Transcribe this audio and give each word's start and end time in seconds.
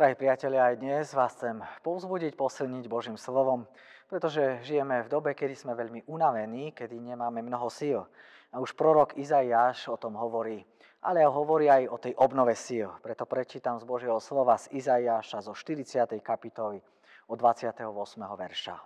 Drahí 0.00 0.16
priatelia, 0.16 0.64
aj 0.64 0.80
dnes 0.80 1.12
vás 1.12 1.36
chcem 1.36 1.60
povzbudiť, 1.84 2.32
posilniť 2.32 2.88
Božím 2.88 3.20
slovom, 3.20 3.68
pretože 4.08 4.64
žijeme 4.64 5.04
v 5.04 5.12
dobe, 5.12 5.36
kedy 5.36 5.52
sme 5.52 5.76
veľmi 5.76 6.08
unavení, 6.08 6.72
kedy 6.72 6.96
nemáme 6.96 7.44
mnoho 7.44 7.68
síl. 7.68 8.08
A 8.48 8.64
už 8.64 8.72
prorok 8.80 9.20
Izaiáš 9.20 9.92
o 9.92 10.00
tom 10.00 10.16
hovorí, 10.16 10.64
ale 11.04 11.28
hovorí 11.28 11.68
aj 11.68 11.84
o 11.92 12.00
tej 12.00 12.16
obnove 12.16 12.56
síl. 12.56 12.88
Preto 13.04 13.28
prečítam 13.28 13.76
z 13.76 13.84
Božieho 13.84 14.16
slova 14.24 14.56
z 14.56 14.72
Izaiáša 14.72 15.44
zo 15.44 15.52
40. 15.52 15.84
kapitoly 16.24 16.80
od 17.28 17.36
28. 17.36 17.84
verša. 18.24 18.80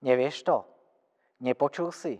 Nevieš 0.00 0.48
to? 0.48 0.64
Nepočul 1.44 1.92
si? 1.92 2.16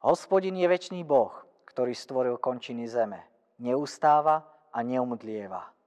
Hospodin 0.00 0.56
je 0.56 0.64
väčší 0.64 1.04
Boh, 1.04 1.36
ktorý 1.68 1.92
stvoril 1.92 2.40
končiny 2.40 2.88
zeme. 2.88 3.20
Neustáva 3.60 4.48
a 4.72 4.80
neumdlieva 4.80 5.81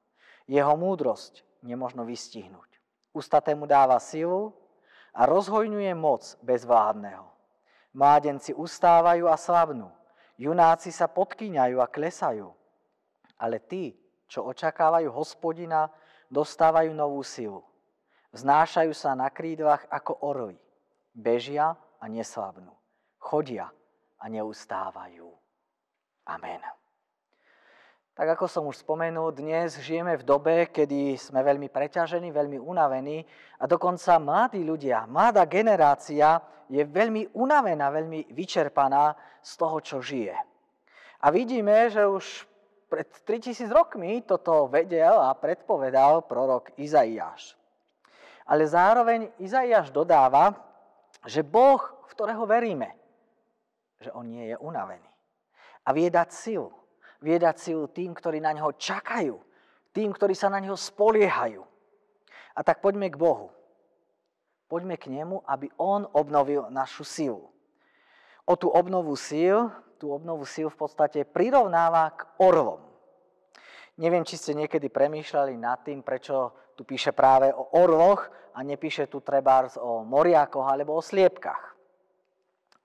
jeho 0.46 0.74
múdrosť 0.78 1.42
nemožno 1.66 2.06
vystihnúť. 2.06 2.70
Ustatému 3.16 3.66
dáva 3.66 3.98
silu 3.98 4.54
a 5.16 5.26
rozhojňuje 5.26 5.92
moc 5.98 6.38
bezvládneho. 6.44 7.26
Mládenci 7.96 8.52
ustávajú 8.52 9.26
a 9.32 9.40
slabnú. 9.40 9.88
Junáci 10.36 10.92
sa 10.92 11.08
podkýňajú 11.08 11.80
a 11.80 11.88
klesajú. 11.88 12.52
Ale 13.40 13.64
tí, 13.64 13.96
čo 14.28 14.44
očakávajú 14.52 15.08
hospodina, 15.16 15.88
dostávajú 16.28 16.92
novú 16.92 17.24
silu. 17.24 17.64
Vznášajú 18.36 18.92
sa 18.92 19.16
na 19.16 19.32
krídlach 19.32 19.88
ako 19.88 20.20
orly. 20.28 20.60
Bežia 21.16 21.72
a 22.04 22.06
neslabnú. 22.12 22.76
Chodia 23.16 23.72
a 24.20 24.26
neustávajú. 24.28 25.32
Amen. 26.28 26.60
Tak 28.16 28.40
ako 28.40 28.48
som 28.48 28.64
už 28.72 28.80
spomenul, 28.80 29.36
dnes 29.36 29.76
žijeme 29.84 30.16
v 30.16 30.24
dobe, 30.24 30.72
kedy 30.72 31.20
sme 31.20 31.44
veľmi 31.44 31.68
preťažení, 31.68 32.32
veľmi 32.32 32.56
unavení 32.64 33.28
a 33.60 33.68
dokonca 33.68 34.16
mladí 34.24 34.64
ľudia, 34.64 35.04
mladá 35.04 35.44
generácia 35.44 36.40
je 36.72 36.80
veľmi 36.80 37.36
unavená, 37.36 37.92
veľmi 37.92 38.32
vyčerpaná 38.32 39.12
z 39.44 39.52
toho, 39.60 39.78
čo 39.84 39.98
žije. 40.00 40.32
A 40.32 41.28
vidíme, 41.28 41.92
že 41.92 42.08
už 42.08 42.48
pred 42.88 43.04
3000 43.28 43.68
rokmi 43.68 44.24
toto 44.24 44.72
vedel 44.72 45.20
a 45.20 45.36
predpovedal 45.36 46.24
prorok 46.24 46.72
Izaiáš. 46.80 47.60
Ale 48.48 48.64
zároveň 48.64 49.28
Izaiáš 49.44 49.92
dodáva, 49.92 50.56
že 51.28 51.44
Boh, 51.44 51.84
v 52.08 52.12
ktorého 52.16 52.48
veríme, 52.48 52.96
že 54.00 54.08
on 54.16 54.32
nie 54.32 54.56
je 54.56 54.58
unavený 54.64 55.12
a 55.84 55.92
vie 55.92 56.08
dať 56.08 56.32
silu 56.32 56.85
vie 57.22 57.38
dať 57.40 57.56
silu 57.60 57.86
tým, 57.88 58.12
ktorí 58.12 58.40
na 58.40 58.52
neho 58.52 58.72
čakajú, 58.76 59.40
tým, 59.96 60.12
ktorí 60.12 60.36
sa 60.36 60.52
na 60.52 60.60
neho 60.60 60.76
spoliehajú. 60.76 61.64
A 62.56 62.60
tak 62.64 62.80
poďme 62.80 63.12
k 63.12 63.20
Bohu. 63.20 63.52
Poďme 64.66 64.98
k 64.98 65.12
nemu, 65.12 65.46
aby 65.46 65.70
on 65.78 66.10
obnovil 66.16 66.72
našu 66.74 67.06
silu. 67.06 67.52
O 68.46 68.54
tú 68.58 68.70
obnovu 68.70 69.14
síl, 69.18 69.70
tú 70.02 70.12
obnovu 70.12 70.46
síl 70.46 70.70
v 70.70 70.78
podstate 70.78 71.26
prirovnáva 71.26 72.14
k 72.14 72.22
orlom. 72.42 72.82
Neviem, 73.96 74.28
či 74.28 74.36
ste 74.36 74.52
niekedy 74.52 74.92
premýšľali 74.92 75.56
nad 75.56 75.80
tým, 75.88 76.04
prečo 76.04 76.52
tu 76.76 76.84
píše 76.84 77.16
práve 77.16 77.48
o 77.56 77.72
orloch 77.80 78.28
a 78.52 78.60
nepíše 78.60 79.08
tu 79.08 79.24
trebárs 79.24 79.80
o 79.80 80.04
moriakoch 80.04 80.68
alebo 80.68 81.00
o 81.00 81.02
sliepkach. 81.02 81.76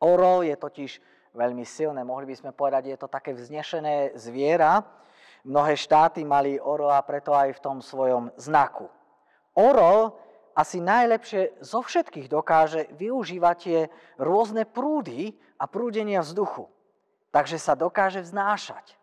Orol 0.00 0.46
je 0.46 0.56
totiž 0.56 0.90
veľmi 1.34 1.62
silné. 1.62 2.02
Mohli 2.02 2.34
by 2.34 2.36
sme 2.36 2.50
povedať, 2.52 2.90
je 2.90 2.98
to 2.98 3.08
také 3.08 3.34
vznešené 3.34 4.18
zviera. 4.18 4.82
Mnohé 5.46 5.78
štáty 5.78 6.26
mali 6.26 6.60
orola 6.60 7.00
preto 7.06 7.32
aj 7.32 7.56
v 7.56 7.62
tom 7.62 7.78
svojom 7.80 8.28
znaku. 8.36 8.90
Orol 9.56 10.12
asi 10.52 10.82
najlepšie 10.82 11.62
zo 11.62 11.80
všetkých 11.80 12.28
dokáže 12.28 12.90
využívať 12.98 13.56
tie 13.56 13.80
rôzne 14.20 14.66
prúdy 14.68 15.32
a 15.56 15.64
prúdenia 15.64 16.20
vzduchu. 16.20 16.68
Takže 17.30 17.56
sa 17.56 17.78
dokáže 17.78 18.20
vznášať. 18.26 18.98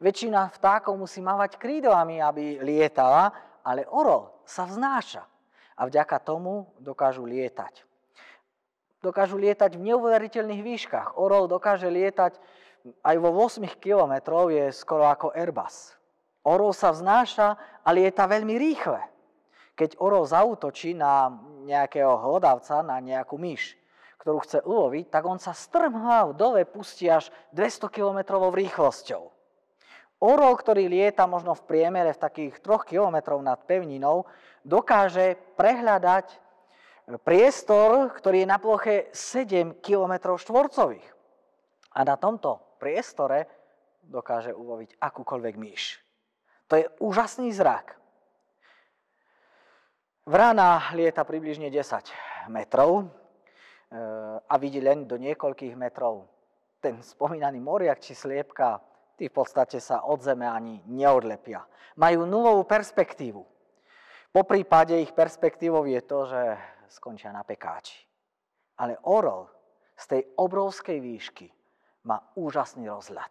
Väčšina 0.00 0.48
vtákov 0.56 0.96
musí 0.96 1.20
mávať 1.20 1.60
krídlami, 1.60 2.24
aby 2.24 2.56
lietala, 2.64 3.30
ale 3.60 3.84
orol 3.84 4.32
sa 4.48 4.64
vznáša 4.64 5.22
a 5.76 5.84
vďaka 5.84 6.16
tomu 6.24 6.72
dokážu 6.80 7.28
lietať 7.28 7.89
dokážu 9.00 9.40
lietať 9.40 9.76
v 9.76 9.92
neuveriteľných 9.92 10.62
výškach. 10.62 11.16
Orol 11.16 11.48
dokáže 11.48 11.88
lietať 11.88 12.36
aj 13.04 13.16
vo 13.20 13.32
8 13.32 13.64
kilometrov, 13.80 14.52
je 14.52 14.72
skoro 14.72 15.08
ako 15.08 15.32
Airbus. 15.36 15.96
Orol 16.44 16.72
sa 16.72 16.92
vznáša 16.92 17.56
a 17.84 17.88
lieta 17.92 18.24
veľmi 18.24 18.56
rýchle. 18.56 19.00
Keď 19.76 19.96
orol 20.00 20.24
zautočí 20.28 20.92
na 20.92 21.32
nejakého 21.64 22.20
hlodavca, 22.20 22.80
na 22.84 23.00
nejakú 23.00 23.36
myš, 23.36 23.76
ktorú 24.20 24.44
chce 24.44 24.60
uloviť, 24.64 25.08
tak 25.08 25.24
on 25.24 25.40
sa 25.40 25.56
strmhá 25.56 26.28
dole 26.36 26.64
pustí 26.68 27.08
až 27.08 27.32
200 27.56 27.88
km 27.88 28.36
rýchlosťou. 28.52 29.32
Orol, 30.20 30.52
ktorý 30.52 30.84
lieta 30.92 31.24
možno 31.24 31.56
v 31.56 31.64
priemere 31.64 32.12
v 32.12 32.20
takých 32.20 32.60
3 32.60 32.84
km 32.84 33.40
nad 33.40 33.56
pevninou, 33.64 34.28
dokáže 34.68 35.40
prehľadať 35.56 36.28
priestor, 37.18 38.14
ktorý 38.14 38.44
je 38.44 38.48
na 38.48 38.62
ploche 38.62 39.10
7 39.10 39.82
km 39.82 40.38
štvorcových. 40.38 41.08
A 41.96 42.06
na 42.06 42.14
tomto 42.14 42.78
priestore 42.78 43.50
dokáže 44.06 44.54
uloviť 44.54 45.00
akúkoľvek 45.02 45.54
myš. 45.58 45.98
To 46.70 46.78
je 46.78 46.86
úžasný 47.02 47.50
zrak. 47.50 47.98
Vrana 50.30 50.94
lieta 50.94 51.26
približne 51.26 51.72
10 51.74 52.46
metrov 52.46 53.02
e, 53.02 53.04
a 54.46 54.54
vidí 54.62 54.78
len 54.78 55.02
do 55.10 55.18
niekoľkých 55.18 55.74
metrov. 55.74 56.30
Ten 56.78 57.02
spomínaný 57.02 57.58
moriak 57.58 57.98
či 57.98 58.14
sliepka, 58.14 58.78
tí 59.18 59.26
v 59.26 59.34
podstate 59.34 59.82
sa 59.82 60.06
od 60.06 60.22
zeme 60.22 60.46
ani 60.46 60.78
neodlepia. 60.86 61.66
Majú 61.98 62.22
nulovú 62.30 62.62
perspektívu. 62.62 63.42
Po 64.30 64.42
prípade 64.46 64.94
ich 64.94 65.10
perspektívou 65.10 65.82
je 65.90 66.00
to, 66.06 66.30
že 66.30 66.42
skončia 66.90 67.30
na 67.30 67.46
pekáči. 67.46 68.02
Ale 68.76 68.98
orol 69.06 69.46
z 69.94 70.04
tej 70.06 70.22
obrovskej 70.36 70.98
výšky 70.98 71.48
má 72.04 72.20
úžasný 72.36 72.88
rozhľad. 72.88 73.30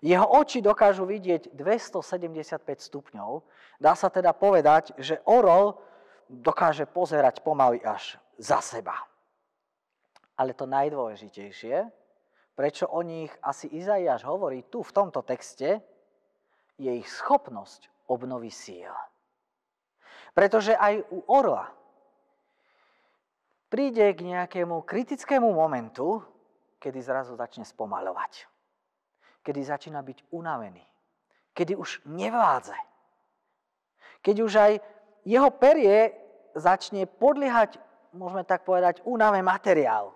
Jeho 0.00 0.24
oči 0.24 0.64
dokážu 0.64 1.04
vidieť 1.04 1.52
275 1.52 2.64
stupňov. 2.80 3.44
Dá 3.76 3.92
sa 3.92 4.08
teda 4.08 4.32
povedať, 4.32 4.96
že 4.96 5.20
orol 5.28 5.76
dokáže 6.28 6.88
pozerať 6.88 7.44
pomaly 7.44 7.84
až 7.84 8.16
za 8.40 8.64
seba. 8.64 8.96
Ale 10.34 10.56
to 10.56 10.64
najdôležitejšie, 10.66 11.84
prečo 12.56 12.88
o 12.90 13.04
nich 13.04 13.30
asi 13.44 13.70
Izaiáš 13.70 14.24
hovorí 14.24 14.66
tu 14.66 14.82
v 14.82 14.94
tomto 14.94 15.20
texte, 15.22 15.84
je 16.74 16.90
ich 16.90 17.06
schopnosť 17.06 17.86
obnovy 18.10 18.50
síl. 18.50 18.90
Pretože 20.34 20.74
aj 20.74 21.06
u 21.14 21.22
orla 21.30 21.70
príde 23.74 24.06
k 24.14 24.22
nejakému 24.22 24.86
kritickému 24.86 25.50
momentu, 25.50 26.22
kedy 26.78 27.02
zrazu 27.02 27.34
začne 27.34 27.66
spomalovať. 27.66 28.46
Kedy 29.42 29.66
začína 29.66 29.98
byť 29.98 30.30
unavený. 30.30 30.86
Kedy 31.50 31.74
už 31.74 32.06
nevládze. 32.06 32.78
Keď 34.22 34.36
už 34.46 34.52
aj 34.54 34.72
jeho 35.26 35.50
perie 35.50 36.14
začne 36.54 37.10
podliehať, 37.10 37.82
môžeme 38.14 38.46
tak 38.46 38.62
povedať, 38.62 39.02
únave 39.02 39.42
materiálu. 39.42 40.14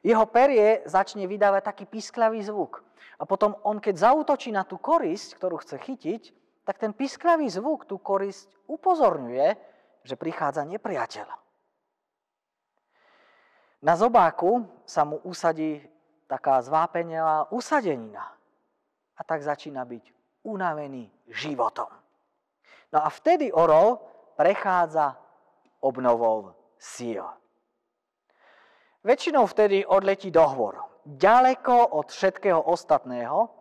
Jeho 0.00 0.24
perie 0.24 0.80
začne 0.88 1.28
vydávať 1.28 1.60
taký 1.60 1.84
pisklavý 1.84 2.40
zvuk. 2.40 2.80
A 3.20 3.28
potom 3.28 3.52
on, 3.68 3.84
keď 3.84 4.00
zautočí 4.00 4.48
na 4.48 4.64
tú 4.64 4.80
korisť, 4.80 5.36
ktorú 5.36 5.60
chce 5.60 5.76
chytiť, 5.76 6.22
tak 6.64 6.80
ten 6.80 6.96
pisklavý 6.96 7.52
zvuk 7.52 7.84
tú 7.84 8.00
korisť 8.00 8.48
upozorňuje, 8.64 9.48
že 10.08 10.16
prichádza 10.16 10.64
nepriateľ. 10.64 11.43
Na 13.84 14.00
zobáku 14.00 14.64
sa 14.88 15.04
mu 15.04 15.20
usadí 15.28 15.76
taká 16.24 16.56
zvápenelá 16.64 17.52
usadenina. 17.52 18.32
A 19.12 19.20
tak 19.20 19.44
začína 19.44 19.84
byť 19.84 20.04
unavený 20.48 21.12
životom. 21.28 21.92
No 22.88 22.98
a 23.04 23.12
vtedy 23.12 23.52
orol 23.52 24.00
prechádza 24.40 25.20
obnovou 25.84 26.56
síl. 26.80 27.28
Väčšinou 29.04 29.44
vtedy 29.44 29.84
odletí 29.84 30.32
do 30.32 30.48
hvor, 30.48 30.80
ďaleko 31.04 32.00
od 32.00 32.08
všetkého 32.08 32.64
ostatného 32.64 33.52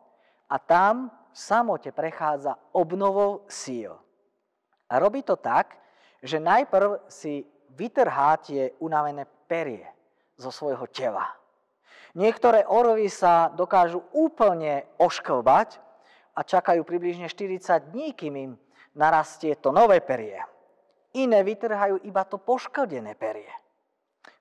a 0.47 0.55
tam 0.55 1.11
v 1.11 1.35
samote 1.35 1.91
prechádza 1.91 2.55
obnovou 2.71 3.43
síl. 3.51 3.91
A 4.87 5.03
robí 5.03 5.19
to 5.19 5.35
tak, 5.35 5.75
že 6.23 6.39
najprv 6.39 7.11
si 7.11 7.43
vytrhá 7.75 8.39
tie 8.39 8.71
unavené 8.79 9.27
perie 9.51 9.92
zo 10.37 10.49
svojho 10.49 10.85
tela. 10.89 11.29
Niektoré 12.13 12.69
orvy 12.69 13.09
sa 13.09 13.49
dokážu 13.49 14.05
úplne 14.13 14.85
ošklbať 15.01 15.81
a 16.37 16.45
čakajú 16.45 16.85
približne 16.85 17.25
40 17.25 17.89
dní, 17.89 18.13
kým 18.13 18.33
im 18.37 18.51
narastie 18.93 19.57
to 19.57 19.73
nové 19.73 19.97
perie. 20.01 20.37
Iné 21.17 21.41
vytrhajú 21.41 22.05
iba 22.05 22.25
to 22.25 22.37
poškodené 22.41 23.17
perie. 23.17 23.49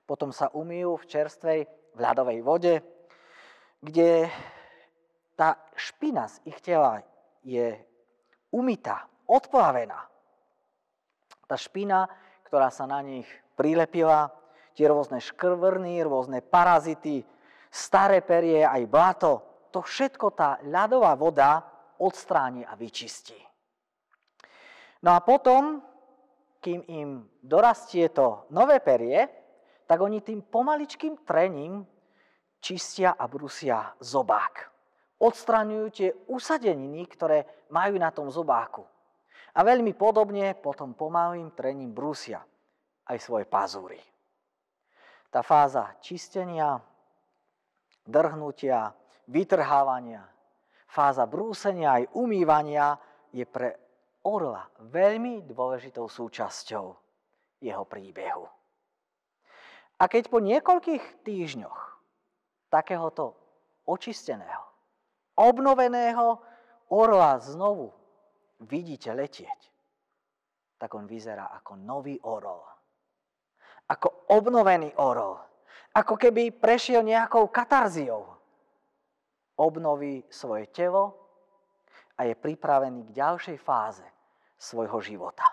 Potom 0.05 0.29
sa 0.29 0.53
umýjú 0.53 1.01
v 1.01 1.09
čerstvej 1.09 1.59
v 1.93 1.99
ľadovej 2.01 2.39
vode, 2.41 2.75
kde 3.81 4.29
tá 5.37 5.57
špina 5.77 6.29
z 6.29 6.41
ich 6.49 6.57
tela 6.61 7.01
je 7.45 7.77
umytá, 8.49 9.05
odplavená. 9.25 9.97
Tá 11.49 11.55
špina, 11.57 12.09
ktorá 12.45 12.69
sa 12.73 12.85
na 12.89 13.01
nich 13.01 13.25
prilepila, 13.57 14.33
tie 14.73 14.89
rôzne 14.89 15.21
škrvrny, 15.21 16.01
rôzne 16.05 16.41
parazity, 16.41 17.21
staré 17.73 18.21
perie, 18.21 18.61
aj 18.61 18.83
blato, 18.85 19.31
to 19.73 19.81
všetko 19.81 20.37
tá 20.37 20.61
ľadová 20.69 21.17
voda 21.17 21.65
odstráni 21.97 22.61
a 22.61 22.77
vyčistí. 22.77 23.37
No 25.01 25.17
a 25.17 25.19
potom, 25.25 25.81
kým 26.61 26.85
im 26.87 27.09
dorastie 27.41 28.13
to 28.13 28.45
nové 28.53 28.77
perie, 28.79 29.25
tak 29.89 29.99
oni 29.99 30.21
tým 30.21 30.45
pomaličkým 30.45 31.25
trením 31.25 31.83
čistia 32.63 33.17
a 33.17 33.27
brusia 33.27 33.91
zobák. 33.99 34.71
Odstraňujú 35.19 35.87
tie 35.91 36.09
usadeniny, 36.31 37.03
ktoré 37.09 37.67
majú 37.73 37.99
na 37.99 38.13
tom 38.13 38.31
zobáku. 38.31 38.85
A 39.53 39.59
veľmi 39.61 39.93
podobne 39.93 40.55
potom 40.57 40.95
pomalým 40.95 41.51
trením 41.53 41.91
brusia 41.91 42.41
aj 43.05 43.17
svoje 43.19 43.45
pazúry. 43.45 44.12
Tá 45.33 45.41
fáza 45.41 45.97
čistenia, 45.97 46.77
drhnutia, 48.05 48.93
vytrhávania, 49.25 50.21
fáza 50.85 51.25
brúsenia 51.25 51.97
aj 51.97 52.13
umývania 52.13 52.93
je 53.33 53.41
pre 53.49 53.73
orla 54.29 54.69
veľmi 54.93 55.41
dôležitou 55.49 56.05
súčasťou 56.05 56.85
jeho 57.65 57.83
príbehu. 57.89 58.45
A 59.97 60.03
keď 60.05 60.29
po 60.29 60.37
niekoľkých 60.37 61.25
týždňoch 61.25 61.79
takéhoto 62.69 63.33
očisteného, 63.89 64.63
obnoveného 65.33 66.37
orla 66.93 67.41
znovu 67.41 67.89
vidíte 68.61 69.09
letieť, 69.09 69.59
tak 70.77 70.93
on 70.93 71.09
vyzerá 71.09 71.49
ako 71.57 71.73
nový 71.79 72.21
orol. 72.21 72.72
Ako 73.91 74.31
obnovený 74.31 74.95
orol. 74.99 75.39
Ako 75.93 76.17
keby 76.17 76.55
prešiel 76.55 77.03
nejakou 77.03 77.51
katarziou. 77.51 78.25
Obnoví 79.59 80.25
svoje 80.33 80.65
telo 80.73 81.13
a 82.17 82.25
je 82.25 82.33
pripravený 82.33 83.09
k 83.09 83.15
ďalšej 83.21 83.57
fáze 83.61 84.05
svojho 84.57 84.97
života. 85.03 85.45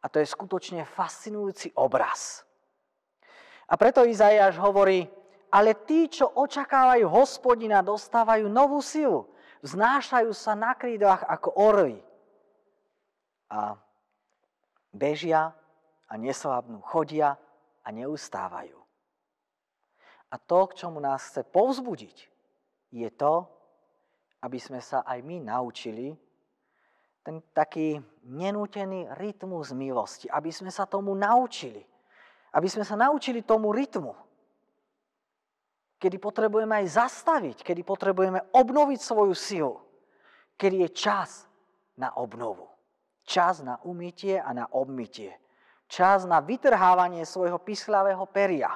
A 0.00 0.08
to 0.08 0.22
je 0.22 0.32
skutočne 0.32 0.88
fascinujúci 0.88 1.76
obraz. 1.76 2.46
A 3.68 3.76
preto 3.76 4.02
Izaiáš 4.08 4.56
hovorí, 4.56 5.04
ale 5.52 5.76
tí, 5.84 6.08
čo 6.08 6.30
očakávajú 6.30 7.10
hospodina, 7.10 7.84
dostávajú 7.84 8.48
novú 8.48 8.80
silu. 8.80 9.28
Vznášajú 9.60 10.32
sa 10.32 10.56
na 10.56 10.72
krídach 10.72 11.26
ako 11.28 11.52
orly. 11.58 11.98
A 13.50 13.76
bežia 14.94 15.52
a 16.10 16.18
neslábnú, 16.18 16.82
chodia 16.82 17.38
a 17.86 17.88
neustávajú. 17.94 18.76
A 20.30 20.36
to, 20.38 20.66
k 20.70 20.82
čomu 20.82 20.98
nás 20.98 21.30
chce 21.30 21.46
povzbudiť, 21.46 22.16
je 22.90 23.08
to, 23.14 23.46
aby 24.42 24.58
sme 24.58 24.82
sa 24.82 25.06
aj 25.06 25.22
my 25.22 25.38
naučili 25.42 26.14
ten 27.20 27.38
taký 27.52 28.00
nenútený 28.26 29.06
rytmus 29.20 29.70
milosti, 29.70 30.26
aby 30.32 30.50
sme 30.50 30.72
sa 30.72 30.88
tomu 30.88 31.12
naučili. 31.14 31.84
Aby 32.50 32.66
sme 32.66 32.82
sa 32.82 32.98
naučili 32.98 33.46
tomu 33.46 33.70
rytmu, 33.70 34.10
kedy 36.00 36.16
potrebujeme 36.18 36.82
aj 36.82 36.98
zastaviť, 36.98 37.62
kedy 37.62 37.86
potrebujeme 37.86 38.42
obnoviť 38.50 38.98
svoju 38.98 39.34
silu, 39.36 39.76
kedy 40.58 40.88
je 40.88 40.90
čas 40.90 41.46
na 41.94 42.10
obnovu. 42.16 42.66
Čas 43.22 43.62
na 43.62 43.78
umytie 43.86 44.40
a 44.40 44.50
na 44.50 44.66
obmytie. 44.66 45.36
Čas 45.90 46.22
na 46.22 46.38
vytrhávanie 46.38 47.26
svojho 47.26 47.58
pisklavého 47.58 48.22
peria. 48.30 48.70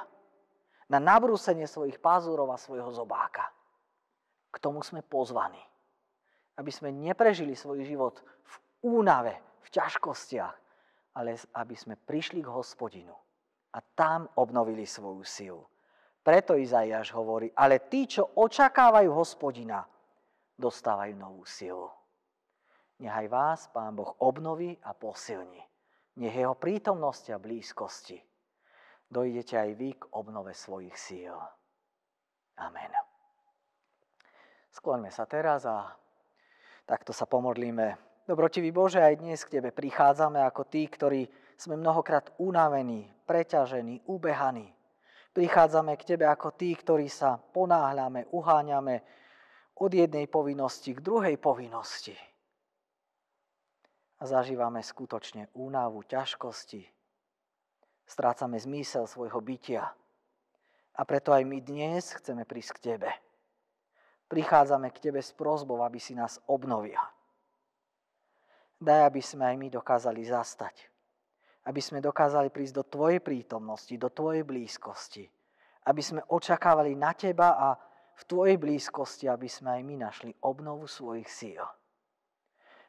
Na 0.91 0.99
nabrúsenie 0.99 1.63
svojich 1.63 1.95
pazúrov 2.03 2.51
a 2.51 2.59
svojho 2.59 2.91
zobáka. 2.91 3.47
K 4.51 4.59
tomu 4.59 4.83
sme 4.83 4.99
pozvaní. 4.99 5.63
Aby 6.59 6.75
sme 6.75 6.91
neprežili 6.91 7.55
svoj 7.55 7.87
život 7.87 8.19
v 8.19 8.53
únave, 8.83 9.31
v 9.63 9.67
ťažkostiach, 9.71 10.55
ale 11.15 11.39
aby 11.55 11.75
sme 11.79 11.95
prišli 11.95 12.43
k 12.43 12.51
hospodinu 12.51 13.15
a 13.71 13.79
tam 13.95 14.27
obnovili 14.35 14.83
svoju 14.83 15.23
silu. 15.23 15.63
Preto 16.19 16.59
Izaiáš 16.59 17.15
hovorí, 17.15 17.47
ale 17.55 17.87
tí, 17.87 18.11
čo 18.11 18.27
očakávajú 18.35 19.11
hospodina, 19.15 19.87
dostávajú 20.59 21.15
novú 21.15 21.47
silu. 21.47 21.87
Nechaj 22.99 23.27
vás 23.31 23.59
Pán 23.71 23.95
Boh 23.95 24.15
obnoví 24.19 24.75
a 24.83 24.91
posilní. 24.95 25.74
Nech 26.15 26.35
jeho 26.35 26.55
prítomnosti 26.55 27.27
a 27.35 27.41
blízkosti 27.41 28.15
dojdete 29.11 29.55
aj 29.59 29.69
vy 29.75 29.89
k 29.99 30.03
obnove 30.15 30.55
svojich 30.55 30.95
síl. 30.95 31.35
Amen. 32.59 32.91
Skloňme 34.71 35.11
sa 35.11 35.27
teraz 35.27 35.67
a 35.67 35.91
takto 36.87 37.11
sa 37.15 37.27
pomodlíme. 37.27 37.99
Dobrotivý 38.25 38.73
Bože, 38.73 38.99
aj 38.99 39.21
dnes 39.21 39.39
k 39.45 39.59
Tebe 39.59 39.69
prichádzame 39.69 40.41
ako 40.43 40.65
tí, 40.67 40.87
ktorí 40.89 41.29
sme 41.55 41.77
mnohokrát 41.79 42.33
unavení, 42.41 43.07
preťažení, 43.23 44.03
ubehaní. 44.09 44.67
Prichádzame 45.31 45.95
k 45.99 46.15
Tebe 46.15 46.25
ako 46.27 46.55
tí, 46.55 46.73
ktorí 46.75 47.11
sa 47.11 47.37
ponáhľame, 47.37 48.31
uháňame 48.31 48.95
od 49.75 49.91
jednej 49.91 50.25
povinnosti 50.31 50.95
k 50.95 51.03
druhej 51.03 51.35
povinnosti. 51.39 52.15
A 54.19 54.23
zažívame 54.23 54.79
skutočne 54.79 55.51
únavu, 55.51 56.03
ťažkosti. 56.07 56.87
Strácame 58.05 58.55
zmysel 58.61 59.09
svojho 59.09 59.41
bytia. 59.41 59.91
A 60.95 61.01
preto 61.03 61.35
aj 61.35 61.43
my 61.43 61.59
dnes 61.59 62.15
chceme 62.15 62.47
prísť 62.47 62.71
k 62.79 62.83
Tebe. 62.93 63.11
Prichádzame 64.31 64.89
k 64.95 65.09
Tebe 65.09 65.19
s 65.19 65.35
prozbou, 65.35 65.83
aby 65.83 65.99
si 65.99 66.15
nás 66.15 66.39
obnovil. 66.47 66.97
Daj, 68.79 69.11
aby 69.11 69.21
sme 69.21 69.51
aj 69.51 69.55
my 69.59 69.67
dokázali 69.67 70.23
zastať 70.23 70.95
aby 71.65 71.81
sme 71.81 71.99
dokázali 72.01 72.53
prísť 72.53 72.73
do 72.81 72.83
Tvojej 72.85 73.19
prítomnosti, 73.21 73.93
do 73.97 74.09
Tvojej 74.13 74.45
blízkosti. 74.45 75.25
Aby 75.85 76.01
sme 76.01 76.21
očakávali 76.29 76.93
na 76.93 77.13
Teba 77.17 77.57
a 77.57 77.67
v 78.15 78.23
Tvojej 78.29 78.57
blízkosti, 78.61 79.25
aby 79.25 79.49
sme 79.49 79.81
aj 79.81 79.81
my 79.81 79.95
našli 79.97 80.31
obnovu 80.45 80.85
svojich 80.85 81.29
síl. 81.29 81.61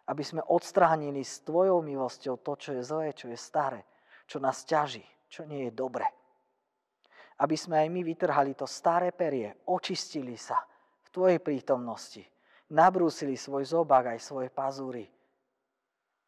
Aby 0.07 0.23
sme 0.23 0.43
odstránili 0.47 1.27
s 1.27 1.43
Tvojou 1.43 1.83
milosťou 1.83 2.39
to, 2.43 2.53
čo 2.55 2.71
je 2.79 2.83
zlé, 2.83 3.11
čo 3.15 3.27
je 3.27 3.39
staré, 3.39 3.83
čo 4.27 4.39
nás 4.39 4.63
ťaží, 4.63 5.03
čo 5.27 5.43
nie 5.43 5.67
je 5.67 5.73
dobre. 5.75 6.07
Aby 7.43 7.59
sme 7.59 7.83
aj 7.83 7.89
my 7.91 8.01
vytrhali 8.07 8.55
to 8.55 8.65
staré 8.65 9.11
perie, 9.13 9.67
očistili 9.67 10.39
sa 10.39 10.63
v 11.05 11.09
Tvojej 11.11 11.41
prítomnosti, 11.43 12.23
nabrúsili 12.71 13.35
svoj 13.35 13.67
zobák 13.67 14.17
aj 14.17 14.21
svoje 14.23 14.49
pazúry 14.49 15.05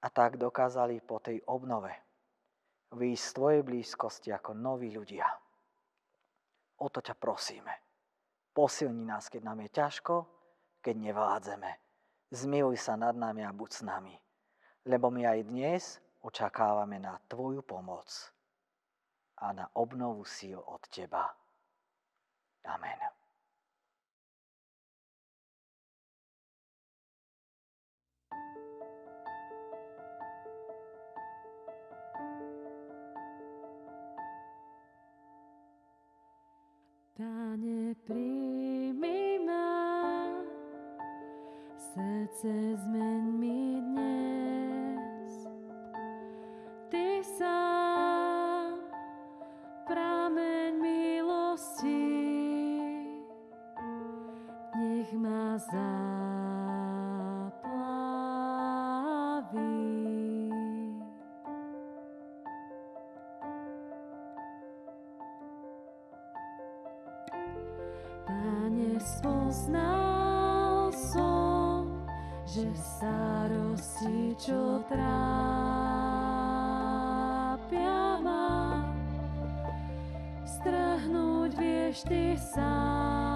a 0.02 0.08
tak 0.10 0.36
dokázali 0.36 0.98
po 1.02 1.22
tej 1.22 1.38
obnove 1.46 2.08
výjsť 2.94 3.24
z 3.24 3.34
Tvojej 3.36 3.62
blízkosti 3.64 4.28
ako 4.32 4.56
noví 4.56 4.88
ľudia. 4.94 5.28
O 6.78 6.86
to 6.88 7.02
ťa 7.04 7.18
prosíme. 7.18 7.74
Posilni 8.54 9.04
nás, 9.04 9.28
keď 9.28 9.42
nám 9.44 9.58
je 9.66 9.70
ťažko, 9.74 10.14
keď 10.80 10.94
nevládzeme. 11.10 11.70
Zmiluj 12.28 12.76
sa 12.76 12.92
nad 13.00 13.16
nami 13.16 13.40
a 13.40 13.56
buď 13.56 13.70
s 13.72 13.80
nami. 13.80 14.12
Lebo 14.84 15.08
my 15.08 15.24
aj 15.24 15.40
dnes 15.48 15.82
očakávame 16.20 17.00
na 17.00 17.16
Tvoju 17.24 17.64
pomoc 17.64 18.08
a 19.40 19.56
na 19.56 19.64
obnovu 19.72 20.28
síl 20.28 20.60
od 20.60 20.84
Teba. 20.92 21.24
Amen. 22.68 23.00
Pane, 37.18 37.96
príjmi 38.06 39.42
ma, 39.42 39.87
Srdce 41.88 42.76
zmen 42.76 43.38
mi 43.40 43.80
dnes, 43.80 45.48
Ty 46.92 47.24
sám, 47.24 48.76
prameň 49.88 50.76
milosti, 50.80 52.04
nech 54.76 55.12
ma 55.16 55.56
zaplaví. 55.56 55.88
Pane, 68.28 69.00
spoznáš 69.00 69.97
že 72.48 72.64
starosti, 72.72 74.32
čo 74.40 74.80
trápia 74.88 75.04
ma, 78.24 78.88
strhnúť 80.48 81.52
vieš 81.60 82.08
ty 82.08 82.40
sám. 82.40 83.27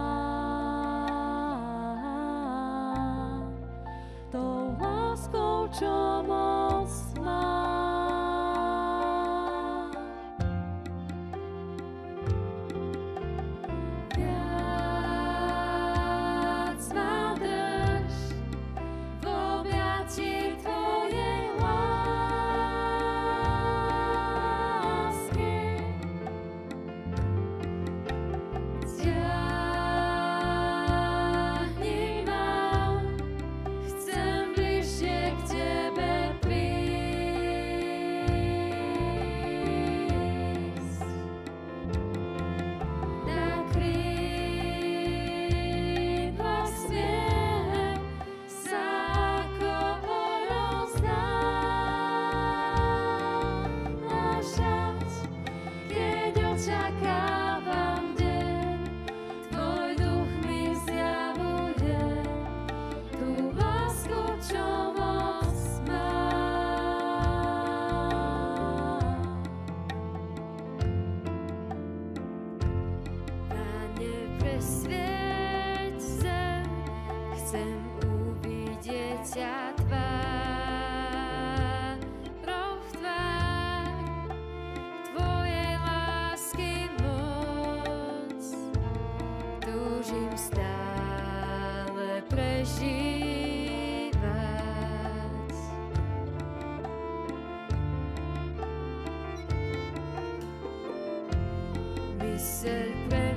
es 102.42 102.64
el. 102.64 103.31